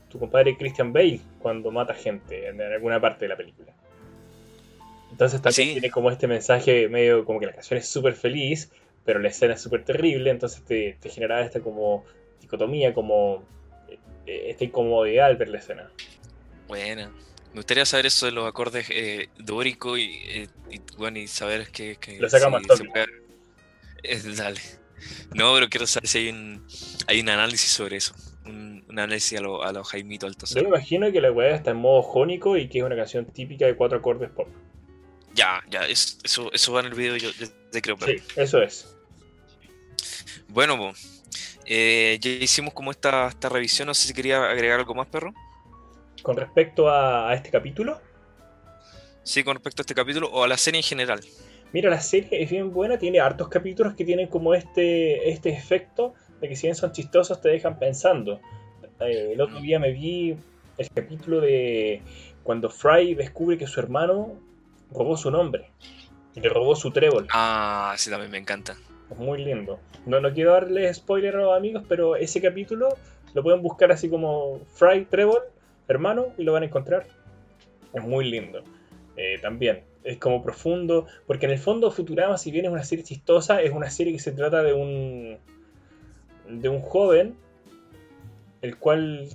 [0.08, 3.74] tu compadre Christian Bale cuando mata gente en, en alguna parte de la película.
[5.10, 5.72] Entonces también Sí.
[5.74, 8.70] tiene como este mensaje medio como que la canción es súper feliz,
[9.08, 12.04] pero la escena es súper terrible, entonces te, te genera esta como
[12.42, 13.42] dicotomía, como
[14.26, 15.90] eh, esta incomodidad al ver la escena.
[16.66, 17.08] Buena.
[17.08, 21.68] Me gustaría saber eso de los acordes eh, dóricos y, eh, y, bueno, y saber
[21.70, 23.06] que, que Lo sacamos si puede-
[24.02, 24.60] Eh, dale.
[25.34, 26.66] No, pero quiero saber si hay un,
[27.06, 28.14] hay un análisis sobre eso.
[28.44, 30.62] Un, un análisis a los a lo Jaimito Yo Altocer.
[30.64, 33.64] me imagino que la weá está en modo jónico y que es una canción típica
[33.64, 34.48] de cuatro acordes pop.
[35.32, 37.96] Ya, ya, es- eso, eso va en el video, yo, yo te creo.
[37.96, 38.94] pero- Sí, eso es.
[40.48, 40.92] Bueno,
[41.70, 45.34] Eh, ya hicimos como esta, esta revisión, no sé si quería agregar algo más, perro.
[46.22, 48.00] Con respecto a, a este capítulo,
[49.22, 51.20] Sí, con respecto a este capítulo o a la serie en general.
[51.72, 56.14] Mira, la serie es bien buena, tiene hartos capítulos que tienen como este, este efecto
[56.40, 58.40] de que si bien son chistosos te dejan pensando.
[59.00, 60.36] Eh, el otro día me vi
[60.78, 62.02] el capítulo de
[62.42, 64.32] cuando Fry descubre que su hermano
[64.90, 65.70] robó su nombre.
[66.34, 67.26] Y le robó su trébol.
[67.32, 68.76] Ah, sí, también me encanta.
[69.10, 69.78] Es muy lindo.
[70.08, 72.88] No, no quiero darles spoiler a los amigos, pero ese capítulo
[73.34, 75.42] lo pueden buscar así como Fry Trébol,
[75.86, 77.06] hermano, y lo van a encontrar.
[77.92, 78.62] Es muy lindo.
[79.16, 83.04] Eh, también es como profundo, porque en el fondo Futurama, si bien es una serie
[83.04, 85.36] chistosa, es una serie que se trata de un
[86.48, 87.36] de un joven
[88.62, 89.28] el cual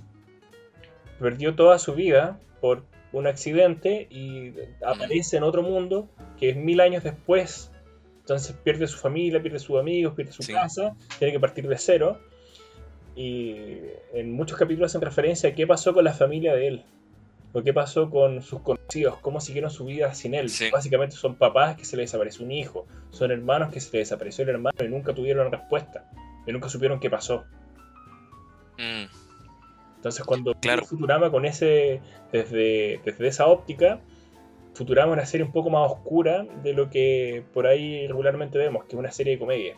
[1.20, 2.82] perdió toda su vida por
[3.12, 4.52] un accidente y
[4.84, 6.08] aparece en otro mundo
[6.38, 7.70] que es mil años después.
[8.24, 10.52] Entonces pierde su familia, pierde sus amigos, pierde su Sí.
[10.54, 12.18] casa, tiene que partir de cero.
[13.14, 13.76] Y
[14.14, 16.84] en muchos capítulos hacen referencia a qué pasó con la familia de él.
[17.52, 20.48] O qué pasó con sus conocidos, cómo siguieron su vida sin él.
[20.48, 20.70] Sí.
[20.72, 24.42] Básicamente son papás que se les desapareció un hijo, son hermanos que se les desapareció
[24.42, 26.10] el hermano y nunca tuvieron respuesta.
[26.46, 27.44] Y nunca supieron qué pasó.
[28.78, 29.04] Mm,
[29.96, 30.84] Entonces cuando Claro.
[30.84, 32.00] Futurama con ese,
[32.32, 34.00] desde, desde esa óptica,
[34.74, 38.84] Futurama es una serie un poco más oscura de lo que por ahí regularmente vemos,
[38.84, 39.76] que es una serie de comedia,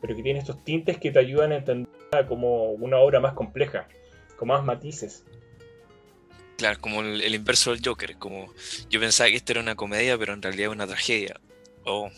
[0.00, 3.88] pero que tiene estos tintes que te ayudan a entenderla como una obra más compleja,
[4.36, 5.24] con más matices.
[6.56, 8.16] claro, como el, el inverso del Joker.
[8.16, 8.52] Como
[8.90, 11.38] yo pensaba que esto era una comedia, pero en realidad es una tragedia.
[11.84, 12.10] O,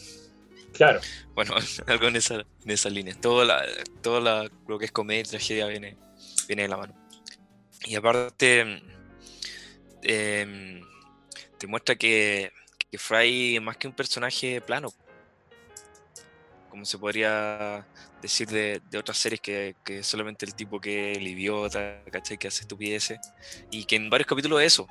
[0.73, 1.01] Claro,
[1.35, 1.55] bueno,
[1.88, 3.14] algo en esa, en esa línea.
[3.21, 3.64] Todo, la,
[4.03, 5.97] todo la- lo que es comedia y tragedia viene,
[6.47, 6.95] viene de la mano.
[7.87, 8.81] Y aparte,
[10.03, 10.81] em,
[11.61, 12.53] te muestra que,
[12.94, 14.92] Fry es más que un personaje plano.
[16.70, 17.87] Como se podría
[18.23, 22.38] decir de, otras series que, que es solamente el tipo que es el idiota, ¿cachai?
[22.38, 23.18] Que hace estupideces.
[23.70, 24.88] Y que en varios capítulos es eso.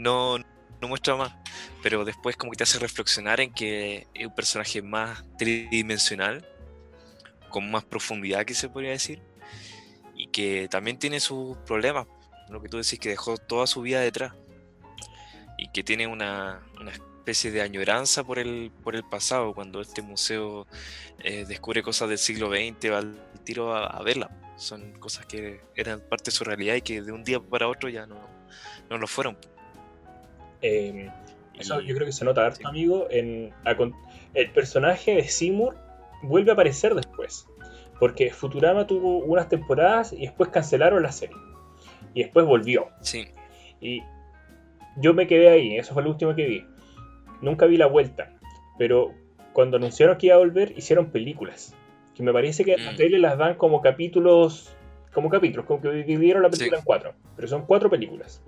[0.00, 1.32] No, no muestra más.
[1.80, 6.44] Pero después como que te hace reflexionar en que es un personaje más tridimensional.
[7.50, 9.22] Con más profundidad que se podría decir.
[10.16, 12.08] Y que también tiene sus problemas.
[12.48, 14.32] Lo que tú decís que dejó toda su vida detrás.
[15.58, 19.52] Y que tiene una, una especie de añoranza por el, por el pasado.
[19.52, 20.66] Cuando este museo
[21.22, 24.30] eh, descubre cosas del siglo XX, va al tiro a, a verla.
[24.56, 27.88] Son cosas que eran parte de su realidad y que de un día para otro
[27.90, 28.16] ya no,
[28.88, 29.36] no lo fueron.
[30.62, 31.10] eh,
[31.58, 32.64] eso yo creo que se nota harto, sí.
[32.66, 33.08] amigo.
[33.10, 33.52] En,
[34.34, 35.76] el personaje de Seymour
[36.22, 37.46] vuelve a aparecer después,
[37.98, 41.36] porque Futurama tuvo unas temporadas y después cancelaron la serie.
[42.14, 42.88] Y después volvió.
[43.00, 43.28] Sí,
[43.80, 44.02] Y
[45.00, 46.64] yo me quedé ahí, eso fue lo último que vi.
[47.40, 48.36] Nunca vi la vuelta,
[48.78, 49.12] pero
[49.52, 51.74] cuando anunciaron que iba a volver, hicieron películas.
[52.14, 52.96] Que me parece que la Mm.
[52.96, 54.74] tele las dan como capítulos,
[55.12, 56.80] como capítulos, como que dividieron la película Sí.
[56.80, 57.14] en cuatro.
[57.36, 58.42] Pero son cuatro películas.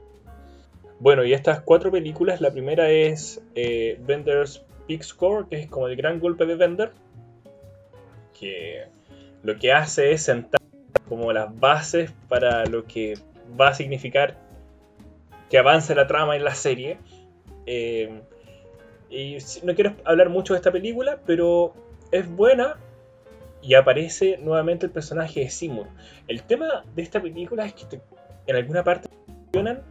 [0.98, 5.86] Bueno, y estas cuatro películas, la primera es eh, Bender's Big Score, que es como
[5.88, 6.90] el gran golpe de Bender.
[8.38, 8.84] Que
[9.42, 10.60] lo que hace es sentar
[11.08, 13.14] como las bases para lo que
[13.58, 14.36] va a significar
[15.50, 16.98] que avance la trama en la serie.
[17.66, 18.22] Eh,
[19.10, 21.74] y no quiero hablar mucho de esta película, pero
[22.12, 22.78] es buena
[23.60, 25.88] y aparece nuevamente el personaje de Seymour.
[26.28, 28.00] El tema de esta película es que
[28.46, 29.82] en alguna parte funcionan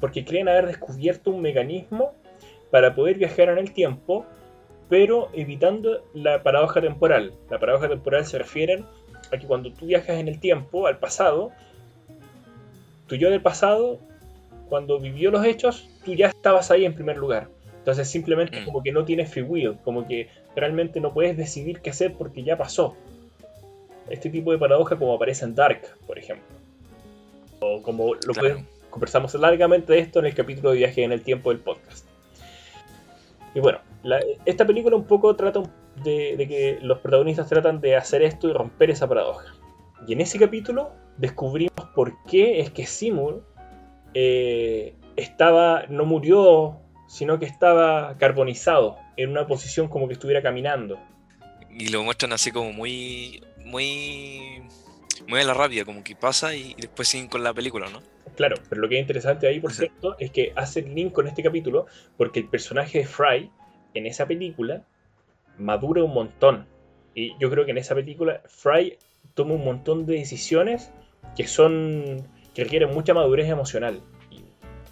[0.00, 2.14] porque creen haber descubierto un mecanismo
[2.70, 4.24] para poder viajar en el tiempo,
[4.88, 7.32] pero evitando la paradoja temporal.
[7.50, 8.84] La paradoja temporal se refiere
[9.32, 11.50] a que cuando tú viajas en el tiempo, al pasado,
[13.08, 13.98] tu yo del pasado,
[14.68, 17.48] cuando vivió los hechos, tú ya estabas ahí en primer lugar.
[17.78, 18.64] Entonces simplemente Mm.
[18.64, 22.42] como que no tienes free will, como que realmente no puedes decidir qué hacer porque
[22.42, 22.94] ya pasó.
[24.10, 26.46] Este tipo de paradoja como aparece en Dark, por ejemplo.
[27.60, 28.62] O como lo Claro.
[28.90, 32.04] conversamos largamente de esto en el capítulo de viaje en el tiempo del podcast.
[33.54, 35.62] Y bueno, la- esta película un poco trata
[36.04, 39.52] de, de que los protagonistas tratan de hacer esto y romper esa paradoja.
[40.06, 43.42] Y en ese capítulo descubrimos por qué es que Seymour
[44.14, 50.98] eh, estaba, no murió, sino que estaba carbonizado, en una posición como que estuviera caminando.
[51.70, 54.62] y lo muestran así como muy, muy,
[55.26, 58.00] muy a la rápida, como que pasa y, y después siguen con la película, ¿no?
[58.36, 61.26] Claro, pero lo que es interesante ahí, por cierto, es que hace el link con
[61.26, 63.50] este capítulo porque el personaje de Fry
[63.94, 64.84] en esa película
[65.58, 66.66] madura un montón.
[67.14, 68.96] Y yo creo que en esa película Fry
[69.34, 70.92] toma un montón de decisiones
[71.36, 74.00] que son que requieren mucha madurez emocional.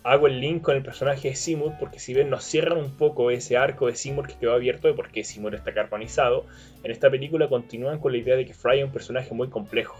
[0.04, 3.32] Hago el link con el personaje de Seymour porque si ven nos cierran un poco
[3.32, 6.46] ese arco de Seymour que quedó abierto de por qué Seymour está carbonizado,
[6.84, 9.96] en esta película continúan con la idea de que Fry es un personaje muy complejo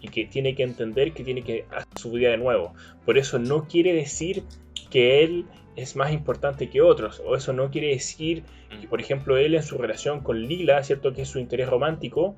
[0.00, 2.74] y que tiene que entender que tiene que hacer su vida de nuevo.
[3.04, 4.44] Por eso no quiere decir
[4.88, 8.44] que él es más importante que otros, o eso no quiere decir
[8.80, 11.12] que, por ejemplo, él en su relación con Lila, ¿cierto?
[11.12, 12.36] Que es su interés romántico,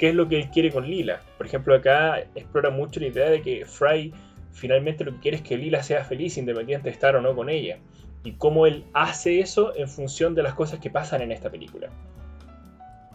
[0.00, 1.20] ¿qué es lo que él quiere con Lila?
[1.36, 4.14] Por ejemplo, acá explora mucho la idea de que Fry
[4.50, 7.50] finalmente lo que quiere es que Lila sea feliz, independiente de estar o no con
[7.50, 7.78] ella.
[8.24, 11.90] Y cómo él hace eso en función de las cosas que pasan en esta película.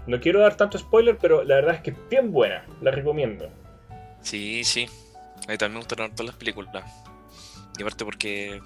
[0.06, 3.50] No quiero dar tanto spoiler, pero la verdad es que es bien buena, la recomiendo.
[4.22, 4.88] Sí, sí.
[5.48, 6.84] A mí también me gustan todas las películas.
[7.80, 8.62] Y aparte porque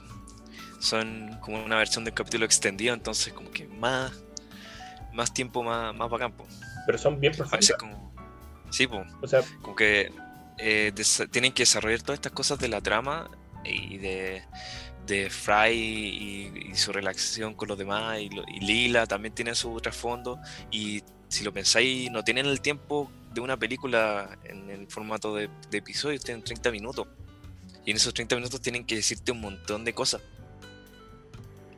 [0.79, 4.11] son como una versión del capítulo extendido, entonces como que más,
[5.13, 6.33] más tiempo, más, más bacán.
[6.85, 7.59] Pero son bien A profundas.
[7.59, 8.08] veces como...
[8.69, 9.07] Sí, pues.
[9.21, 10.11] O sea, como que
[10.57, 10.93] eh,
[11.31, 13.29] tienen que desarrollar todas estas cosas de la trama
[13.63, 14.43] y de,
[15.05, 18.29] de Fry y, y su relación con los demás y,
[18.59, 20.39] Lila también tiene su trasfondo
[20.71, 25.49] y si lo pensáis no tienen el tiempo de una película en el formato de,
[25.69, 27.07] de episodios, tienen 30 minutos
[27.85, 30.21] y en esos 30 minutos tienen que decirte un montón de cosas.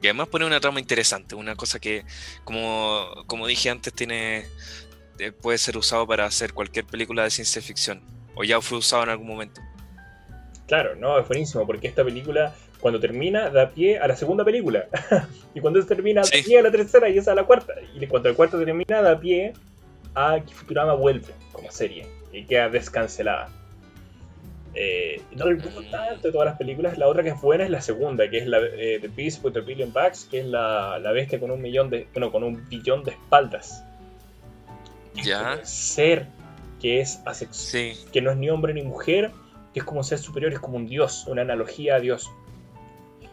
[0.01, 2.05] Y además pone una trama interesante, una cosa que,
[2.43, 4.49] como, como dije antes, tiene eh,
[5.41, 8.01] puede ser usado para hacer cualquier película de ciencia ficción.
[8.35, 9.61] O ya fue usado en algún momento.
[10.67, 14.87] claro, no, es buenísimo, porque esta película, cuando termina, da pie a la segunda película.
[15.53, 17.73] y cuando termina, da pie a la tercera y esa a la cuarta.
[17.93, 19.53] Y cuando la cuarta termina, da pie
[20.15, 23.49] a que Futurama vuelve como serie y queda descancelada.
[24.73, 26.97] Eh, no le gusta tanto de todas las películas.
[26.97, 29.57] La otra que es buena es la segunda, que es la eh, The Beast with
[29.57, 32.07] a Billion Backs, que es la, la bestia con un millón de.
[32.13, 33.83] Bueno, con un billón de espaldas.
[35.15, 35.57] Ya.
[35.59, 36.27] Un ser
[36.79, 38.05] que es asexual Sí.
[38.11, 39.31] que no es ni hombre ni mujer,
[39.73, 42.29] que es como ser superior, es como un dios, una analogía a Dios,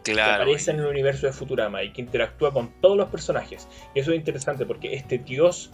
[0.05, 0.35] que Claro.
[0.43, 3.69] aparece en el universo de Futurama y que interactúa con todos los personajes.
[3.95, 5.71] Y eso es interesante porque este dios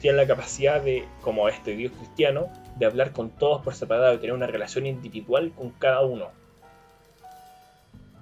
[0.00, 4.18] tiene la capacidad de, como este dios cristiano, de hablar con todos por separado y
[4.18, 6.30] tener una relación individual con cada uno.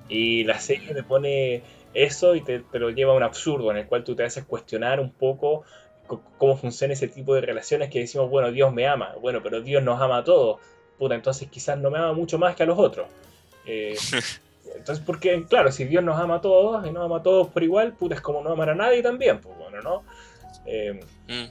[0.09, 1.62] Y la serie te pone
[1.95, 4.45] eso y te, te lo lleva a un absurdo en el cual tú te haces
[4.45, 5.82] cuestionar un poco co-
[6.38, 9.83] cómo funciona ese tipo de relaciones que decimos, bueno, Dios me ama, bueno, pero Dios
[9.83, 10.61] nos ama a todos.
[10.98, 13.09] Puta, entonces quizás no me ama mucho más que a los otros.
[13.66, 13.96] Eh,
[14.77, 17.62] entonces, porque, claro, si Dios nos ama a todos y nos ama a todos por
[17.62, 20.03] igual, puta, es como no amar a nadie también, pues bueno, ¿no?
[20.66, 21.44] Eh, Mm,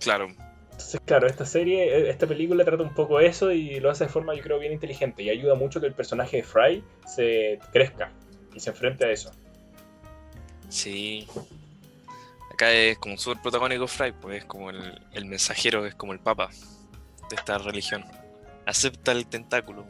[0.00, 0.28] claro.
[0.72, 4.10] entonces, claro, esta serie, eh, esta película trata un poco eso y lo hace de
[4.10, 8.10] forma, yo creo, bien inteligente y ayuda mucho que el personaje de Fry se crezca
[8.54, 9.30] y se enfrente a eso.
[10.68, 11.26] Sí.
[12.52, 16.18] Acá es como súper protagónico Fry, pues es como el, el mensajero, es como el
[16.18, 16.50] papa
[17.30, 18.04] de esta religión.
[18.66, 19.86] Acepta el tentáculo.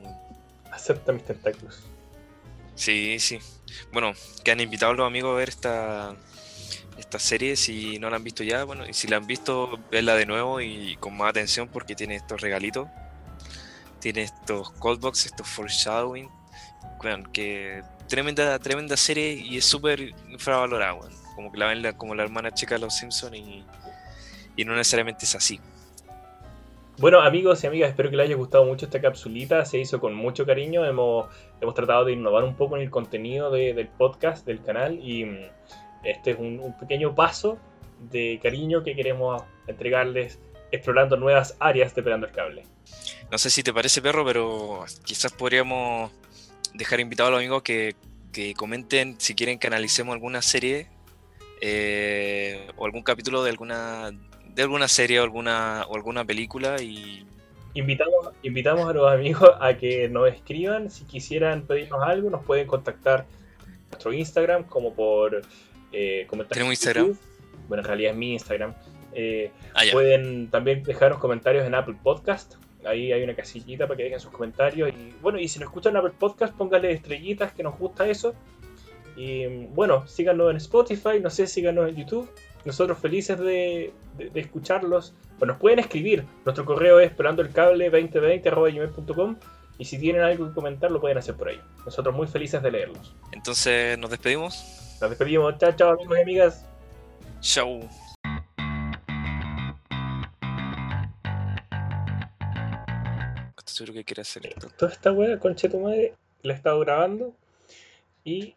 [0.70, 1.80] Acepta mis tentáculos.
[2.76, 3.40] Sí, sí.
[3.92, 4.12] Bueno,
[4.44, 6.14] que han invitado a los amigos a ver esta,
[6.98, 7.56] esta serie.
[7.56, 10.60] Si no la han visto ya, bueno, y si la han visto, verla de nuevo
[10.60, 12.88] y con más atención porque tiene estos regalitos.
[13.98, 16.28] Tiene estos callbacks, estos foreshadowing.
[17.02, 21.21] Weón, que tremenda, tremenda serie y es súper infravalorada, weón.
[21.34, 23.64] Como que la ven la- como la hermana chica de los Simpsons y,
[24.56, 25.60] y no necesariamente es así.
[26.98, 29.64] Bueno, amigos y amigas, espero que les haya gustado mucho esta capsulita.
[29.64, 30.84] Se hizo con mucho cariño.
[30.84, 31.26] Hemos,
[31.60, 34.98] hemos tratado de innovar un poco en el contenido de- del podcast, del canal.
[35.02, 35.38] Y mm,
[36.04, 37.58] este es un, un pequeño paso
[38.10, 40.38] de cariño que queremos entregarles
[40.70, 42.64] explorando nuevas áreas de Pegando el Cable.
[43.30, 46.10] No sé si te parece, perro, pero quizás podríamos
[46.74, 47.94] dejar invitados a los amigos que,
[48.32, 50.88] que comenten si quieren que analicemos alguna serie
[51.62, 54.10] eh, o algún capítulo de alguna
[54.54, 57.24] de alguna serie o alguna o alguna película y
[57.74, 60.90] Invitamos, invitamos a los amigos a que nos escriban.
[60.90, 63.24] Si quisieran pedirnos algo, nos pueden contactar
[63.90, 65.40] nuestro Instagram como por
[65.92, 66.50] eh, comentarios.
[66.50, 67.06] ¿Tenemos en Instagram?
[67.06, 67.20] YouTube.
[67.68, 68.74] Bueno, en realidad es mi Instagram.
[69.14, 69.82] Eh, ah.
[69.90, 72.56] Pueden también dejarnos comentarios en Apple Podcast.
[72.84, 74.90] Ahí hay una casillita para que dejen sus comentarios.
[74.90, 78.34] Y bueno, y si nos escuchan en Apple Podcast, pónganle estrellitas que nos gusta eso.
[79.16, 82.28] Y bueno, síganos en Spotify, no sé, síganos en YouTube.
[82.64, 85.12] Nosotros felices de, de- de escucharlos.
[85.38, 86.24] Bueno, nos pueden escribir.
[86.44, 89.36] Nuestro correo es esperandoelcable2020.com
[89.78, 91.60] y si tienen algo que comentar lo pueden hacer por ahí.
[91.84, 93.14] Nosotros muy felices de leerlos.
[93.32, 94.96] Entonces nos despedimos.
[95.00, 95.58] Nos despedimos.
[95.58, 96.64] Chao, chao amigos y amigas.
[103.58, 104.68] Estoy seguro que quiere hacer esto.
[104.76, 107.34] toda esta wea, conche tu madre, la he estado grabando
[108.24, 108.54] y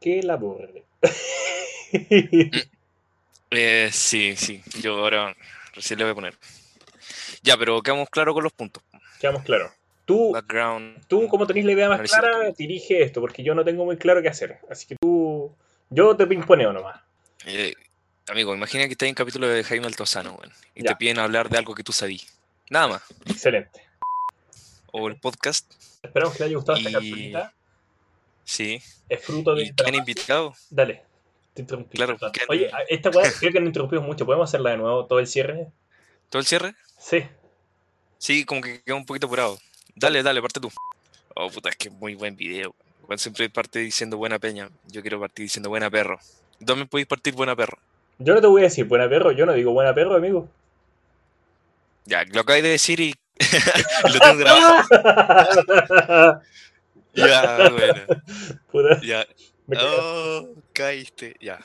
[0.00, 0.84] que la borre.
[3.50, 4.62] Eh, sí, sí.
[4.80, 5.36] Yo ahora
[5.74, 6.38] recién le voy a poner.
[7.42, 8.82] Ya, pero quedamos claros con los puntos.
[9.20, 9.72] Quedamos claros.
[10.04, 11.06] Tú, Background.
[11.06, 14.20] tú, como tenés la idea más clara, dirige esto, porque yo no tengo muy claro
[14.22, 14.58] qué hacer.
[14.70, 15.54] Así que tú,
[15.90, 17.00] yo te pimponeo nomás.
[17.46, 17.74] Eh,
[18.28, 20.90] amigo, imagina que estás en un capítulo de Jaime Altozano, weón, y Ya.
[20.90, 22.26] te piden hablar de algo que tú sabís.
[22.70, 23.02] Nada más.
[23.26, 23.82] Excelente.
[24.92, 25.70] O el podcast.
[26.02, 27.52] Esperamos que les haya gustado esta capsulita.
[28.44, 28.82] Sí.
[29.08, 29.64] Es fruto de.
[29.64, 30.54] ¿Y quién invitado?
[30.70, 31.02] Dale.
[31.54, 31.96] Te interrumpí.
[31.96, 32.32] Claro, perdón.
[32.32, 34.24] ¿quién- Oye, esta weá creo que no interrumpimos mucho.
[34.26, 35.68] ¿Podemos hacerla de nuevo todo el cierre?
[36.30, 36.74] ¿Todo el cierre?
[36.98, 37.24] Sí.
[38.18, 39.58] Sí, como que quedó un poquito apurado.
[39.94, 40.70] Dale, dale, parte tú.
[41.34, 42.74] Oh, puta, es que es muy buen video.
[43.02, 44.70] Juan siempre parte diciendo buena peña.
[44.88, 46.18] Yo quiero partir diciendo buena perro.
[46.64, 47.76] También podéis partir buena perro.
[48.18, 50.48] Yo no te voy a decir buena perro, yo no digo buena perro, amigo.
[52.04, 53.14] Ya, lo acabáis de decir y
[54.12, 54.84] lo tengo grabado.
[57.14, 57.68] Ya,
[58.72, 59.00] bueno.
[59.02, 59.26] Ya.
[59.78, 61.36] Oh, caíste.
[61.40, 61.60] Ya.